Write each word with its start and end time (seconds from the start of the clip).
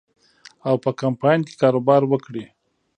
او 0.67 0.75
په 0.83 0.91
کمپاین 1.01 1.39
کې 1.47 1.53
کاروبار 1.61 2.01
وکړي. 2.07 2.45